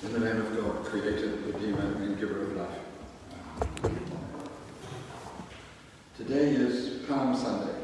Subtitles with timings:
[0.00, 3.90] In the name of God, creator, redeemer, and giver of life.
[6.16, 7.74] Today is Palm Sunday,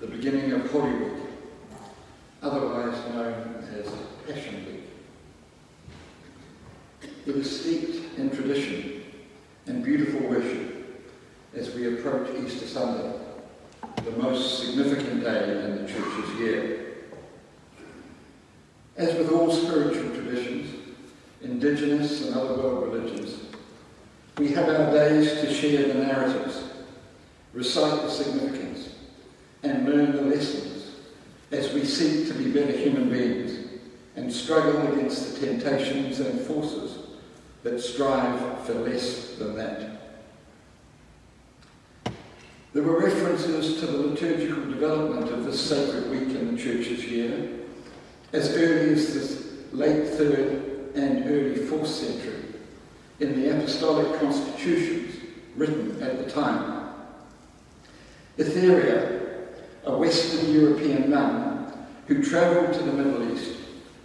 [0.00, 1.22] the beginning of Holy Week,
[2.42, 3.86] otherwise known as
[4.26, 4.82] Passion Week.
[7.26, 9.04] It is steeped in tradition
[9.66, 11.06] and beautiful worship
[11.54, 13.20] as we approach Easter Sunday,
[14.04, 16.74] the most significant day in the Church's year.
[18.96, 20.07] As with all spiritual
[21.60, 23.40] indigenous and other world religions,
[24.36, 26.62] we have our days to share the narratives,
[27.52, 28.90] recite the significance,
[29.64, 30.92] and learn the lessons
[31.50, 33.70] as we seek to be better human beings
[34.14, 36.98] and struggle against the temptations and forces
[37.64, 40.22] that strive for less than that.
[42.72, 47.48] There were references to the liturgical development of this sacred week in the Church's year
[48.32, 50.67] as early as the late 3rd
[50.98, 52.42] and early 4th century
[53.20, 55.16] in the apostolic constitutions
[55.56, 56.88] written at the time.
[58.36, 59.46] Etheria,
[59.84, 61.72] a Western European nun
[62.06, 63.56] who travelled to the Middle East,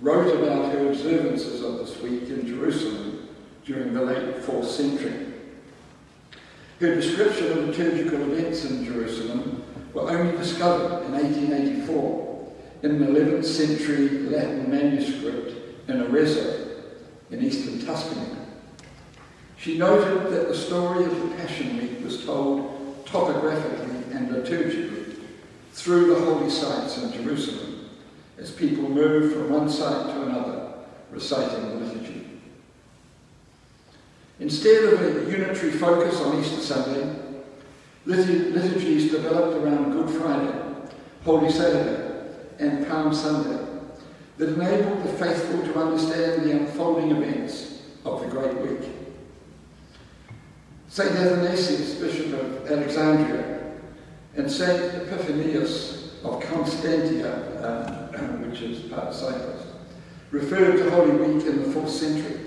[0.00, 3.28] wrote about her observances of this week in Jerusalem
[3.64, 5.26] during the late 4th century.
[6.80, 12.52] Her description of liturgical events in Jerusalem were only discovered in 1884
[12.84, 15.54] in an 11th century Latin manuscript
[15.88, 16.57] in Arezzo
[17.30, 18.26] in eastern Tuscany.
[19.56, 25.16] She noted that the story of the Passion Week was told topographically and liturgically
[25.72, 27.90] through the holy sites in Jerusalem
[28.38, 30.72] as people moved from one site to another
[31.10, 32.26] reciting the liturgy.
[34.40, 37.16] Instead of a unitary focus on Easter Sunday,
[38.06, 40.54] liturgies developed around Good Friday,
[41.24, 43.67] Holy Saturday, and Palm Sunday
[44.38, 48.88] that enabled the faithful to understand the unfolding events of the Great Week.
[50.88, 51.10] St.
[51.10, 53.72] Athanasius, Bishop of Alexandria,
[54.36, 54.94] and St.
[54.94, 59.66] Epiphanius of Constantia, uh, which is part of Cyprus,
[60.30, 62.40] referred to Holy Week in the 4th century.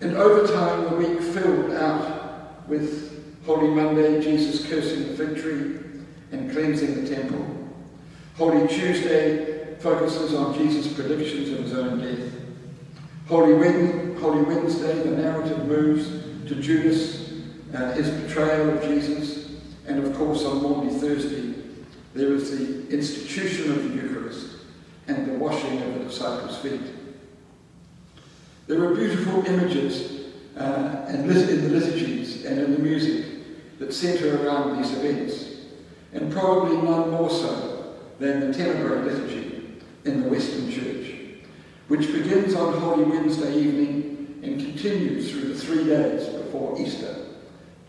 [0.00, 5.78] And over time, the week filled out with Holy Monday, Jesus cursing the fig tree
[6.32, 7.46] and cleansing the temple.
[8.36, 12.32] Holy Tuesday focuses on Jesus' predictions of his own death.
[13.26, 16.08] Holy, Wed- Holy Wednesday, the narrative moves
[16.48, 17.32] to Judas,
[17.74, 19.50] uh, his betrayal of Jesus,
[19.86, 21.54] and of course on Maundy Thursday,
[22.14, 24.46] there is the institution of the Eucharist
[25.08, 26.80] and the washing of the disciples' feet.
[28.68, 33.26] There are beautiful images uh, in the liturgies and in the music
[33.78, 35.56] that centre around these events,
[36.12, 39.45] and probably none more so than the Tenebrae liturgy
[40.06, 41.14] in the Western Church,
[41.88, 47.26] which begins on Holy Wednesday evening and continues through the three days before Easter,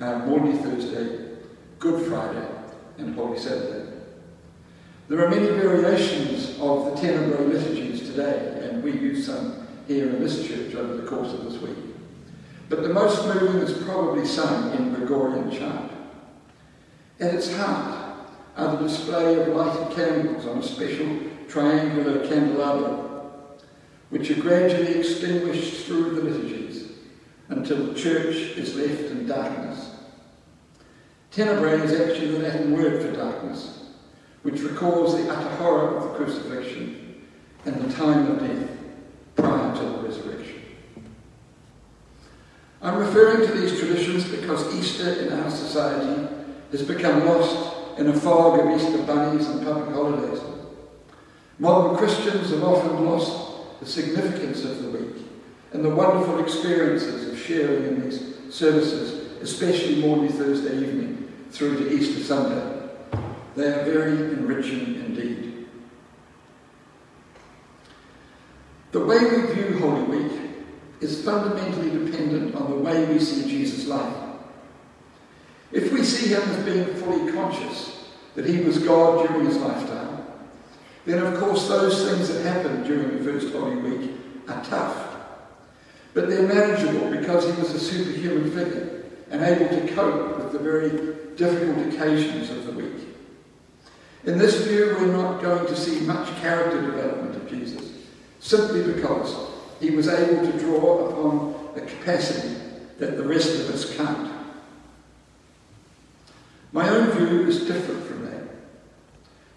[0.00, 1.36] uh, Maundy Thursday,
[1.78, 2.48] Good Friday,
[2.98, 3.92] and Holy Saturday.
[5.08, 10.20] There are many variations of the Tenebrae liturgies today, and we use some here in
[10.20, 11.76] this church over the course of this week.
[12.68, 15.90] But the most moving is probably sung in Gregorian chant.
[17.18, 18.00] At its heart,
[18.56, 21.06] are the display of lighted candles on a special
[21.50, 23.22] triangular candelabra,
[24.10, 26.92] which are gradually extinguished through the liturgies
[27.48, 29.90] until the church is left in darkness.
[31.30, 33.90] Tenebrae is actually the Latin word for darkness,
[34.42, 37.22] which recalls the utter horror of the crucifixion
[37.64, 38.70] and the time of death
[39.36, 40.62] prior to the resurrection.
[42.82, 46.28] I'm referring to these traditions because Easter in our society
[46.70, 50.40] has become lost in a fog of Easter bunnies and public holidays.
[51.60, 55.22] Modern Christians have often lost the significance of the week
[55.74, 61.92] and the wonderful experiences of sharing in these services, especially Maundy Thursday evening through to
[61.92, 62.88] Easter Sunday.
[63.56, 65.66] They are very enriching indeed.
[68.92, 70.40] The way we view Holy Week
[71.02, 74.16] is fundamentally dependent on the way we see Jesus' life.
[75.72, 80.09] If we see him as being fully conscious that he was God during his lifetime,
[81.06, 84.10] then of course those things that happened during the first Holy Week
[84.48, 85.16] are tough.
[86.12, 90.58] But they're manageable because he was a superhuman figure and able to cope with the
[90.58, 90.90] very
[91.36, 93.06] difficult occasions of the week.
[94.24, 97.92] In this view, we're not going to see much character development of Jesus,
[98.40, 99.34] simply because
[99.80, 102.56] he was able to draw upon a capacity
[102.98, 104.30] that the rest of us can't.
[106.72, 108.42] My own view is different from that.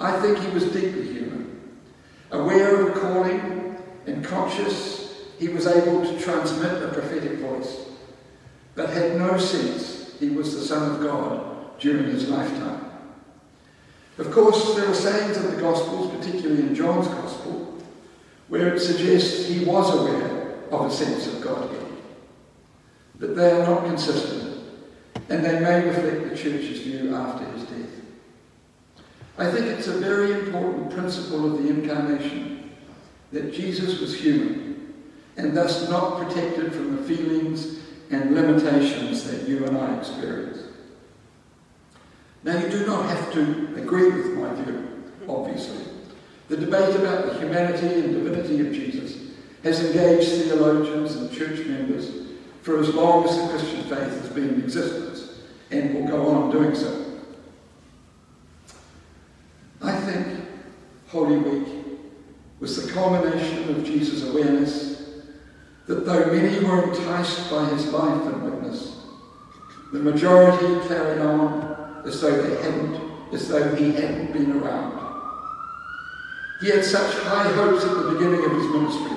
[0.00, 1.60] I think he was deeply human,
[2.30, 7.86] aware of a calling and conscious he was able to transmit a prophetic voice,
[8.74, 12.84] but had no sense he was the Son of God during his lifetime.
[14.18, 17.78] Of course, there are sayings in the Gospels, particularly in John's Gospel,
[18.48, 21.86] where it suggests he was aware of a sense of Godhead.
[23.18, 24.64] But they are not consistent,
[25.28, 27.97] and they may reflect the Church's view after his death.
[29.38, 32.72] I think it's a very important principle of the Incarnation
[33.30, 34.94] that Jesus was human
[35.36, 37.78] and thus not protected from the feelings
[38.10, 40.58] and limitations that you and I experience.
[42.42, 45.84] Now, you do not have to agree with my view, obviously.
[46.48, 52.10] The debate about the humanity and divinity of Jesus has engaged theologians and church members
[52.62, 55.38] for as long as the Christian faith has been in existence
[55.70, 57.07] and will go on doing so.
[59.82, 60.44] I think
[61.08, 61.68] Holy Week
[62.60, 65.02] was the culmination of Jesus' awareness
[65.86, 69.04] that though many were enticed by his life and witness,
[69.92, 74.98] the majority carried on as though they hadn't, as though he hadn't been around.
[76.60, 79.16] He had such high hopes at the beginning of his ministry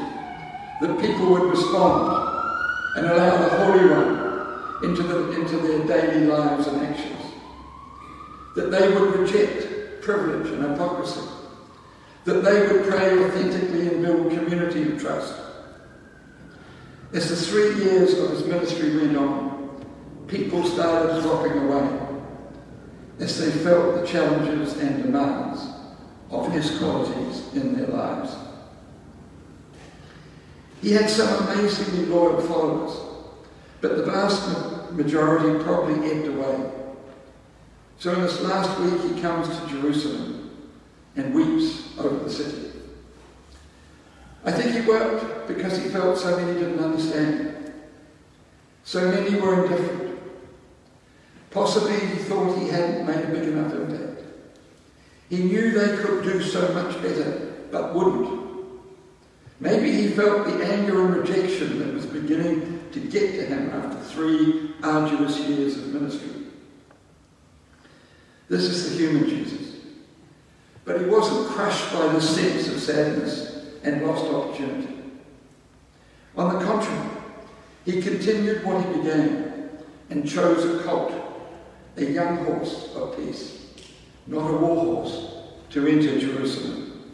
[0.82, 2.30] that people would respond
[2.96, 7.20] and allow the Holy One into, the, into their daily lives and actions.
[8.56, 9.71] That they would reject
[10.02, 11.22] privilege and hypocrisy.
[12.26, 15.34] That they would pray authentically and build community of trust.
[17.14, 19.86] As the three years of his ministry went on,
[20.28, 22.00] people started dropping away
[23.20, 25.62] as they felt the challenges and demands
[26.30, 28.36] of his qualities in their lives.
[30.82, 32.98] He had some amazingly loyal followers,
[33.82, 36.81] but the vast majority probably ebbed away.
[38.02, 40.50] So in this last week, he comes to Jerusalem
[41.16, 42.72] and weeps over the city.
[44.44, 47.72] I think he wept because he felt so many didn't understand.
[48.86, 50.20] So many were indifferent.
[51.52, 54.24] Possibly he thought he hadn't made a big enough impact.
[55.30, 58.50] He knew they could do so much better, but wouldn't.
[59.60, 64.00] Maybe he felt the anger and rejection that was beginning to get to him after
[64.06, 66.42] three arduous years of ministry.
[68.52, 69.78] This is the human Jesus.
[70.84, 74.94] But he wasn't crushed by the sense of sadness and lost opportunity.
[76.36, 77.10] On the contrary,
[77.86, 79.70] he continued what he began
[80.10, 81.14] and chose a colt,
[81.96, 83.68] a young horse of peace,
[84.28, 85.28] not a war horse,
[85.70, 87.14] to enter Jerusalem.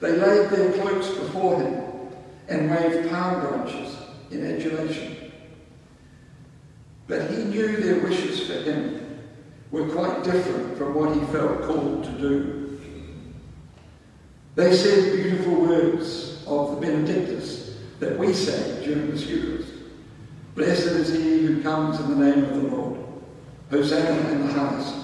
[0.00, 2.08] They laid their cloaks before him
[2.48, 3.98] and waved palm branches
[4.30, 5.30] in adulation.
[7.06, 9.01] But he knew their wishes for him
[9.72, 12.80] were quite different from what he felt called to do.
[14.54, 19.72] They said beautiful words of the Benedictus that we say during the Eucharist.
[20.54, 23.00] Blessed is he who comes in the name of the Lord.
[23.70, 24.94] Hosanna in the highest.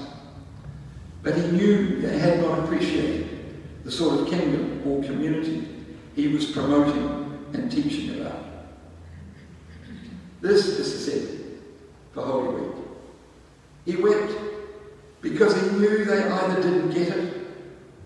[1.22, 3.54] But he knew they had not appreciated
[3.84, 5.66] the sort of kingdom or community
[6.14, 8.44] he was promoting and teaching about.
[10.42, 11.60] This is the setting
[12.12, 12.74] for Holy Week.
[13.86, 14.37] He wept
[15.38, 17.46] because he knew they either didn't get it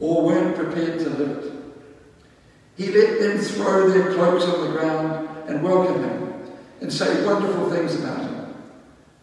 [0.01, 1.53] or weren't prepared to live it.
[2.77, 6.43] He let them throw their cloaks on the ground and welcome him
[6.83, 8.55] and say wonderful things about him.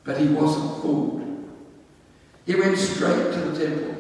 [0.04, 1.48] But he wasn't fooled.
[2.48, 3.96] He went straight to the temple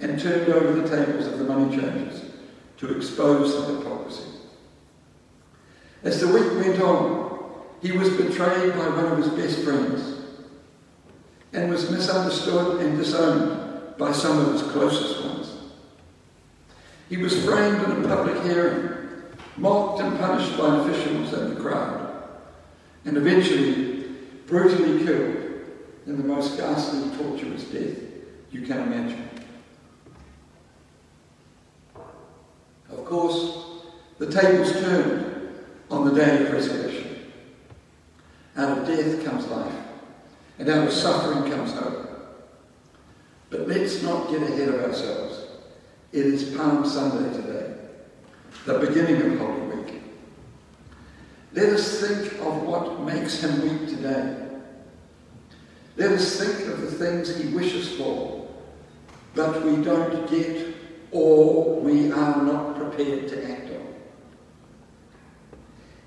[0.00, 2.22] and turned over the tables of the money changers
[2.78, 4.24] to expose the hypocrisy.
[6.02, 10.13] As the week went on, he was betrayed by one of his best friends
[11.54, 15.52] and was misunderstood and disowned by some of his closest ones.
[17.08, 18.88] He was framed in a public hearing,
[19.56, 22.24] mocked and punished by officials and the crowd,
[23.04, 24.08] and eventually
[24.46, 25.36] brutally killed
[26.06, 27.98] in the most ghastly, torturous death
[28.50, 29.30] you can imagine.
[32.90, 33.82] Of course,
[34.18, 35.54] the tables turned
[35.90, 37.32] on the day of resurrection.
[38.56, 39.83] Out of death comes life,
[40.58, 42.04] and out of suffering comes hope.
[43.50, 45.46] But let's not get ahead of ourselves.
[46.12, 47.74] It is Palm Sunday today,
[48.66, 50.02] the beginning of Holy Week.
[51.52, 54.48] Let us think of what makes him weep today.
[55.96, 58.48] Let us think of the things he wishes for,
[59.34, 60.74] but we don't get
[61.12, 63.94] or we are not prepared to act on.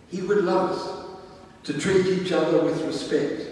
[0.10, 1.20] He would love us
[1.64, 3.47] to treat each other with respect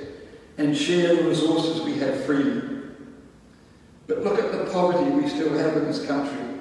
[0.57, 2.61] and share the resources we have freely.
[4.07, 6.59] But look at the poverty we still have in this country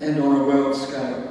[0.00, 1.30] and on a world scale.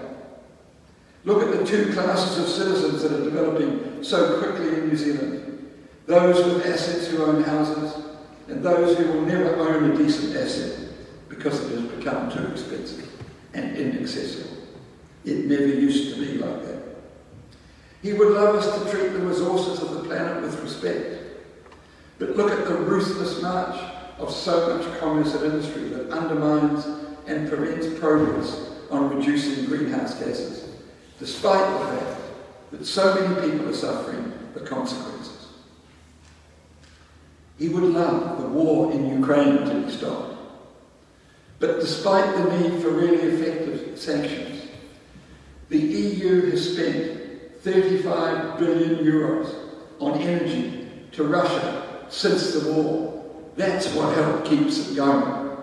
[1.26, 5.74] Look at the two classes of citizens that are developing so quickly in New Zealand.
[6.06, 8.04] Those with assets who own houses,
[8.48, 10.90] and those who will never own a decent asset
[11.30, 13.10] because it has become too expensive
[13.54, 14.58] and inaccessible.
[15.24, 16.84] It never used to be like that.
[18.02, 21.23] He would love us to treat the resources of the planet with respect.
[22.20, 23.80] But look at the ruthless march
[24.20, 26.86] of so much commerce and industry that undermines
[27.28, 30.70] and prevents progress on reducing greenhouse gases,
[31.20, 32.22] despite the fact
[32.72, 35.48] that so many people are suffering the consequences.
[37.58, 40.36] He would love the war in Ukraine to be stopped.
[41.60, 44.68] But despite the need for really effective sanctions,
[45.70, 49.56] the EU has spent 35 billion euros
[50.00, 51.83] on energy to Russia
[52.14, 53.26] since the war.
[53.56, 55.58] That's what helped keeps it going.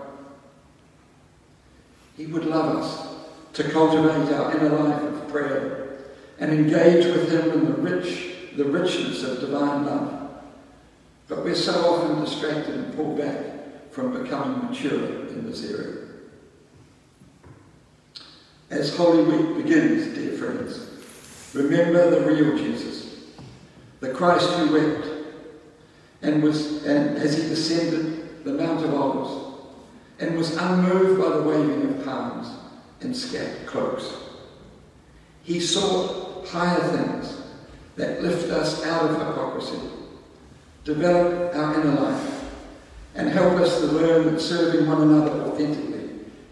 [2.17, 3.15] He would love us
[3.53, 5.97] to cultivate our inner life of prayer
[6.39, 10.29] and engage with him in the rich, the richness of divine love.
[11.27, 16.07] But we're so often distracted and pulled back from becoming mature in this area.
[18.69, 20.89] As Holy Week begins, dear friends,
[21.53, 23.25] remember the real Jesus,
[24.01, 25.10] the Christ who wept
[26.21, 29.51] and was and as he descended the Mount of Olives
[30.19, 32.47] and was unmoved by the waving of palms
[33.01, 34.13] and scattered cloaks.
[35.43, 37.41] He sought higher things
[37.95, 39.79] that lift us out of hypocrisy,
[40.83, 42.43] develop our inner life,
[43.15, 46.09] and help us to learn that serving one another authentically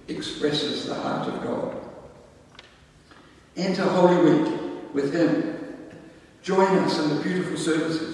[0.07, 1.75] expresses the heart of God.
[3.55, 4.59] Enter Holy Week
[4.93, 5.57] with Him.
[6.41, 8.08] Join us in the beautiful services,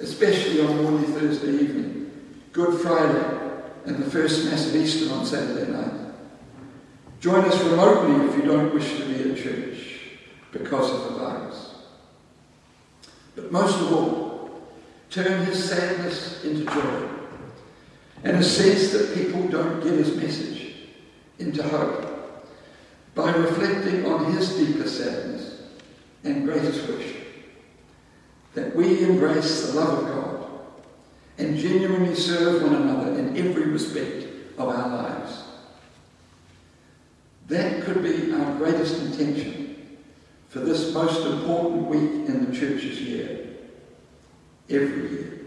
[0.00, 2.10] especially on Maundy Thursday evening,
[2.52, 3.42] Good Friday,
[3.84, 6.12] and the first Mass of Easter on Saturday night.
[7.20, 10.00] Join us remotely if you don't wish to be at church
[10.50, 11.74] because of the virus.
[13.34, 14.50] But most of all,
[15.10, 17.08] turn his sadness into joy
[18.24, 20.74] and a sense that people don't get his message
[21.38, 22.48] into hope
[23.14, 25.62] by reflecting on his deeper sadness
[26.24, 27.21] and greatest wish
[28.54, 30.50] that we embrace the love of God
[31.38, 34.26] and genuinely serve one another in every respect
[34.58, 35.42] of our lives.
[37.48, 39.98] That could be our greatest intention
[40.48, 43.46] for this most important week in the church's year,
[44.68, 45.41] every year.